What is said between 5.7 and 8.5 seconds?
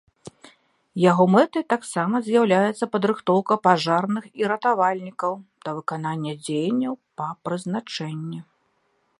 выканання дзеянняў па прызначэнні.